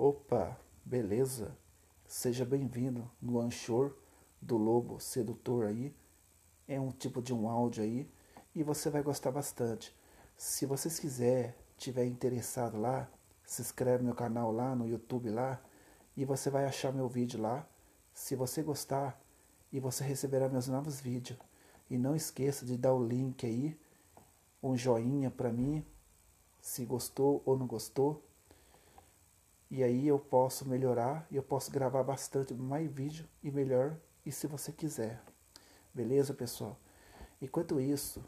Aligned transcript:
Opa, 0.00 0.56
beleza? 0.84 1.58
Seja 2.06 2.44
bem-vindo 2.44 3.10
no 3.20 3.40
Anchor 3.40 3.96
do 4.40 4.56
Lobo 4.56 5.00
Sedutor 5.00 5.66
aí. 5.66 5.92
É 6.68 6.80
um 6.80 6.92
tipo 6.92 7.20
de 7.20 7.34
um 7.34 7.48
áudio 7.48 7.82
aí 7.82 8.08
e 8.54 8.62
você 8.62 8.90
vai 8.90 9.02
gostar 9.02 9.32
bastante. 9.32 9.92
Se 10.36 10.66
vocês 10.66 11.00
quiser, 11.00 11.58
tiver 11.76 12.04
interessado 12.04 12.80
lá, 12.80 13.10
se 13.44 13.60
inscreve 13.60 13.98
no 13.98 14.10
meu 14.10 14.14
canal 14.14 14.52
lá 14.52 14.72
no 14.72 14.86
YouTube 14.86 15.30
lá 15.30 15.60
e 16.16 16.24
você 16.24 16.48
vai 16.48 16.64
achar 16.64 16.92
meu 16.92 17.08
vídeo 17.08 17.42
lá. 17.42 17.68
Se 18.14 18.36
você 18.36 18.62
gostar 18.62 19.20
e 19.72 19.80
você 19.80 20.04
receberá 20.04 20.48
meus 20.48 20.68
novos 20.68 21.00
vídeos. 21.00 21.40
E 21.90 21.98
não 21.98 22.14
esqueça 22.14 22.64
de 22.64 22.76
dar 22.76 22.94
o 22.94 23.04
link 23.04 23.44
aí, 23.44 23.76
um 24.62 24.76
joinha 24.76 25.28
para 25.28 25.50
mim, 25.50 25.84
se 26.60 26.84
gostou 26.84 27.42
ou 27.44 27.58
não 27.58 27.66
gostou 27.66 28.27
e 29.70 29.82
aí 29.82 30.08
eu 30.08 30.18
posso 30.18 30.66
melhorar 30.66 31.26
e 31.30 31.36
eu 31.36 31.42
posso 31.42 31.70
gravar 31.70 32.02
bastante 32.02 32.54
mais 32.54 32.90
vídeo 32.90 33.28
e 33.42 33.50
melhor 33.50 33.96
e 34.24 34.32
se 34.32 34.46
você 34.46 34.72
quiser. 34.72 35.22
Beleza, 35.92 36.32
pessoal? 36.32 36.78
Enquanto 37.40 37.80
isso, 37.80 38.24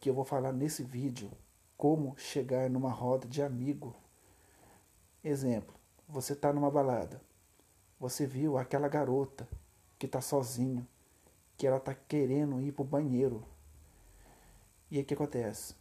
que 0.00 0.08
eu 0.08 0.14
vou 0.14 0.24
falar 0.24 0.52
nesse 0.52 0.82
vídeo 0.82 1.30
como 1.76 2.14
chegar 2.16 2.70
numa 2.70 2.90
roda 2.90 3.28
de 3.28 3.42
amigo. 3.42 3.94
Exemplo, 5.22 5.74
você 6.08 6.32
está 6.32 6.52
numa 6.52 6.70
balada. 6.70 7.20
Você 7.98 8.26
viu 8.26 8.56
aquela 8.56 8.88
garota 8.88 9.46
que 9.98 10.06
está 10.06 10.22
sozinho, 10.22 10.86
que 11.56 11.66
ela 11.66 11.76
está 11.76 11.94
querendo 11.94 12.60
ir 12.62 12.72
para 12.72 12.82
o 12.82 12.86
banheiro. 12.86 13.44
E 14.90 14.96
aí 14.96 15.02
o 15.02 15.06
que 15.06 15.14
acontece? 15.14 15.74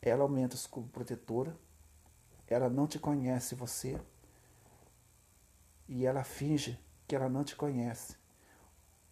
Ela 0.00 0.22
aumenta 0.22 0.54
escudo 0.54 0.88
protetora, 0.88 1.56
ela 2.46 2.68
não 2.68 2.86
te 2.86 2.98
conhece 2.98 3.54
você, 3.54 4.00
e 5.92 6.06
ela 6.06 6.24
finge 6.24 6.80
que 7.06 7.14
ela 7.14 7.28
não 7.28 7.44
te 7.44 7.54
conhece. 7.54 8.16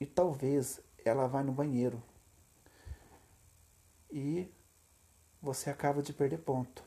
E 0.00 0.06
talvez 0.06 0.81
ela 1.05 1.28
vá 1.28 1.42
no 1.42 1.53
banheiro 1.53 2.03
e 4.11 4.50
você 5.42 5.69
acaba 5.69 6.03
de 6.03 6.14
perder 6.14 6.39
ponto. 6.39 6.83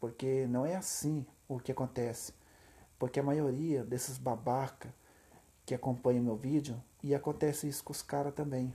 Porque 0.00 0.48
não 0.48 0.66
é 0.66 0.74
assim 0.74 1.24
o 1.46 1.60
que 1.60 1.70
acontece. 1.70 2.34
Porque 2.98 3.20
a 3.20 3.22
maioria 3.22 3.84
desses 3.84 4.18
babaca 4.18 4.92
que 5.64 5.76
acompanham 5.76 6.24
meu 6.24 6.36
vídeo, 6.36 6.82
e 7.00 7.14
acontece 7.14 7.68
isso 7.68 7.84
com 7.84 7.92
os 7.92 8.02
caras 8.02 8.34
também. 8.34 8.74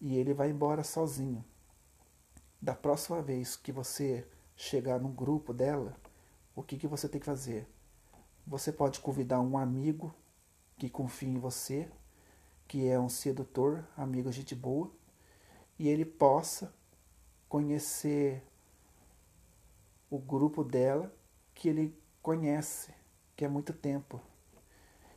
E 0.00 0.16
ele 0.16 0.32
vai 0.32 0.50
embora 0.50 0.84
sozinho. 0.84 1.44
Da 2.62 2.76
próxima 2.76 3.20
vez 3.20 3.56
que 3.56 3.72
você 3.72 4.24
chegar 4.54 5.00
num 5.00 5.12
grupo 5.12 5.52
dela, 5.52 5.96
o 6.54 6.62
que, 6.62 6.78
que 6.78 6.86
você 6.86 7.08
tem 7.08 7.18
que 7.18 7.26
fazer? 7.26 7.66
Você 8.46 8.70
pode 8.70 9.00
convidar 9.00 9.40
um 9.40 9.58
amigo 9.58 10.14
que 10.78 10.88
confia 10.88 11.28
em 11.28 11.38
você, 11.38 11.90
que 12.68 12.86
é 12.86 12.98
um 12.98 13.08
sedutor, 13.08 13.84
amigo 13.96 14.30
gente 14.30 14.54
boa, 14.54 14.88
e 15.76 15.88
ele 15.88 16.04
possa 16.04 16.72
conhecer 17.48 18.44
o 20.08 20.16
grupo 20.16 20.62
dela 20.62 21.12
que 21.54 21.68
ele 21.68 22.00
conhece, 22.22 22.94
que 23.34 23.44
é 23.44 23.48
muito 23.48 23.72
tempo. 23.72 24.20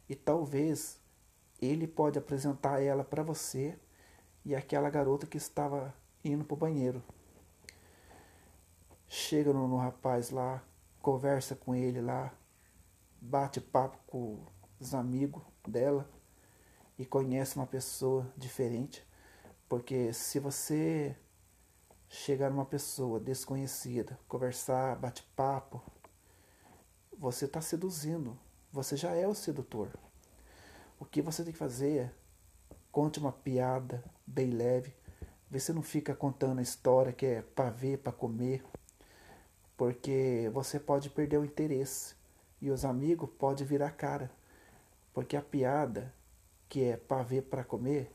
E 0.10 0.16
talvez 0.16 1.00
ele 1.62 1.86
pode 1.86 2.18
apresentar 2.18 2.82
ela 2.82 3.04
para 3.04 3.22
você 3.22 3.78
e 4.44 4.56
aquela 4.56 4.90
garota 4.90 5.28
que 5.28 5.38
estava 5.38 5.94
indo 6.24 6.44
para 6.44 6.56
o 6.56 6.58
banheiro. 6.58 7.04
Chega 9.08 9.54
no, 9.54 9.68
no 9.68 9.78
rapaz 9.78 10.32
lá, 10.32 10.64
conversa 11.00 11.56
com 11.56 11.76
ele 11.76 12.02
lá, 12.02 12.34
bate 13.22 13.60
papo 13.60 13.98
com 14.08 14.46
os 14.80 14.94
amigos 14.94 15.44
dela 15.68 16.10
e 16.98 17.06
conhece 17.06 17.56
uma 17.56 17.68
pessoa 17.68 18.32
diferente. 18.38 19.06
Porque 19.68 20.12
se 20.14 20.40
você 20.40 21.16
chegar 22.08 22.50
numa 22.50 22.66
pessoa 22.66 23.20
desconhecida, 23.20 24.20
conversar, 24.28 24.96
bate 24.96 25.24
papo, 25.36 25.82
você 27.18 27.46
está 27.46 27.62
seduzindo. 27.62 28.38
Você 28.72 28.96
já 28.96 29.12
é 29.12 29.28
o 29.28 29.36
sedutor. 29.36 29.90
O 31.00 31.06
que 31.06 31.22
você 31.22 31.44
tem 31.44 31.54
que 31.54 31.60
fazer 31.60 31.98
é 31.98 32.12
conte 32.92 33.20
uma 33.20 33.32
piada 33.32 34.04
bem 34.26 34.50
leve. 34.50 34.94
Vê 35.50 35.60
se 35.60 35.74
não 35.74 35.82
fica 35.82 36.16
contando 36.16 36.60
a 36.60 36.64
história 36.64 37.14
que 37.14 37.26
é 37.26 37.42
para 37.42 37.70
ver, 37.70 38.00
para 38.00 38.12
comer. 38.12 38.64
Porque 39.78 40.50
você 40.54 40.80
pode 40.80 41.10
perder 41.10 41.38
o 41.38 41.46
interesse 41.46 42.19
e 42.62 42.70
os 42.70 42.86
amigos 42.86 43.30
podem 43.38 43.66
virar 43.66 43.92
cara. 43.92 44.32
Porque 45.14 45.36
a 45.36 45.42
piada, 45.42 46.14
que 46.68 46.84
é 46.84 47.00
ver 47.26 47.44
para 47.44 47.64
comer, 47.64 48.14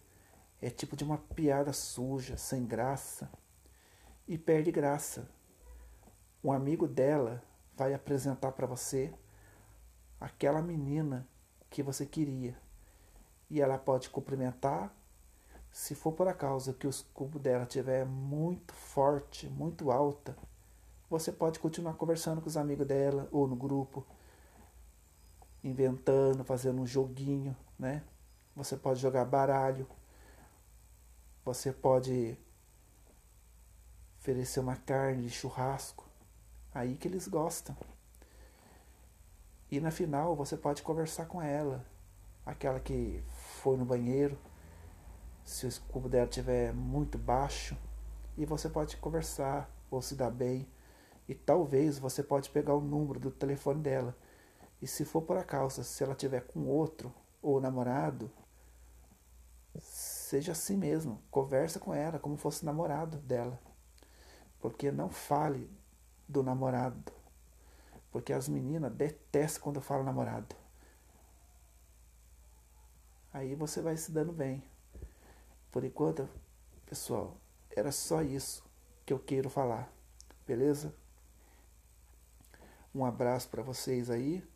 é 0.61 0.71
tipo 0.71 0.97
de 0.97 1.05
uma 1.05 1.19
piada 1.19 1.73
suja, 1.73 2.37
sem 2.37 2.65
graça, 2.65 3.31
e 4.27 4.39
perde 4.39 4.71
graça. 4.71 5.29
Um 6.43 6.53
amigo 6.53 6.87
dela 6.87 7.43
vai 7.77 7.93
apresentar 7.93 8.53
para 8.53 8.67
você 8.67 9.13
aquela 10.21 10.63
menina 10.63 11.27
que 11.69 11.83
você 11.83 12.07
queria. 12.07 12.57
E 13.51 13.61
ela 13.61 13.77
pode 13.77 14.09
cumprimentar. 14.09 14.95
Se 15.71 15.95
for 15.95 16.13
por 16.13 16.29
acaso 16.29 16.73
que 16.75 16.87
o 16.87 16.91
escudo 16.91 17.39
dela 17.39 17.65
estiver 17.65 18.07
muito 18.07 18.73
forte, 18.73 19.49
muito 19.49 19.91
alta, 19.91 20.37
você 21.11 21.33
pode 21.33 21.59
continuar 21.59 21.95
conversando 21.95 22.41
com 22.41 22.47
os 22.47 22.57
amigos 22.57 22.87
dela 22.87 23.29
ou 23.33 23.47
no 23.47 23.57
grupo 23.57 24.07
inventando, 25.65 26.45
fazendo 26.45 26.83
um 26.83 26.87
joguinho, 26.87 27.57
né? 27.79 28.03
Você 28.55 28.77
pode 28.77 29.01
jogar 29.01 29.25
baralho. 29.25 29.89
Você 31.45 31.73
pode 31.73 32.37
oferecer 34.21 34.61
uma 34.61 34.77
carne 34.77 35.23
de 35.23 35.31
churrasco. 35.31 36.07
Aí 36.73 36.97
que 36.97 37.09
eles 37.09 37.27
gostam. 37.27 37.75
E 39.71 39.81
na 39.81 39.91
final 39.91 40.37
você 40.37 40.57
pode 40.57 40.83
conversar 40.83 41.27
com 41.27 41.41
ela. 41.41 41.85
Aquela 42.45 42.79
que 42.79 43.25
foi 43.63 43.77
no 43.77 43.85
banheiro. 43.85 44.39
Se 45.45 45.67
o 45.67 45.81
cubo 45.89 46.09
dela 46.09 46.27
estiver 46.27 46.75
muito 46.75 47.17
baixo. 47.17 47.77
E 48.37 48.45
você 48.45 48.69
pode 48.69 48.99
conversar 48.99 49.71
ou 49.91 50.03
se 50.03 50.15
dar 50.15 50.31
bem. 50.31 50.69
E 51.27 51.35
talvez 51.35 51.99
você 51.99 52.23
pode 52.23 52.51
pegar 52.51 52.75
o 52.75 52.81
número 52.81 53.19
do 53.19 53.31
telefone 53.31 53.81
dela 53.81 54.15
e 54.85 54.87
se 54.87 55.03
for 55.03 55.23
por 55.23 55.39
acaso, 55.39 55.83
se 55.83 56.05
ela 56.05 56.15
tiver 56.15 56.43
com 56.43 56.67
outro 56.67 57.11
ou 57.41 57.59
namorado, 57.59 58.31
seja 59.81 60.53
assim 60.53 60.77
mesmo, 60.77 61.23
conversa 61.31 61.81
com 61.81 61.95
ela 61.95 62.19
como 62.19 62.37
fosse 62.37 62.67
namorado 62.67 63.17
dela. 63.17 63.59
Porque 64.61 64.93
não 64.93 65.09
fale 65.09 65.71
do 66.29 66.43
namorado. 66.43 67.11
Porque 68.13 68.31
as 68.31 68.47
meninas 68.47 68.93
detestam 68.93 69.63
quando 69.63 69.77
eu 69.77 69.83
falo 69.83 70.05
namorado. 70.05 70.55
Aí 73.33 73.55
você 73.55 73.81
vai 73.81 73.97
se 73.97 74.13
dando 74.13 74.35
bem. 74.35 74.63
Por 75.73 75.83
enquanto, 75.83 76.29
pessoal, 76.85 77.39
era 77.75 77.91
só 77.91 78.21
isso 78.21 78.63
que 79.07 79.15
eu 79.15 79.19
quero 79.19 79.49
falar. 79.49 79.91
Beleza? 80.47 80.95
Um 82.95 83.03
abraço 83.03 83.49
para 83.49 83.63
vocês 83.63 84.11
aí. 84.11 84.47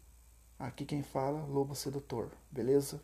Aqui 0.59 0.85
quem 0.85 1.05
fala, 1.05 1.45
Lobo 1.47 1.73
Sedutor, 1.73 2.31
beleza? 2.51 3.01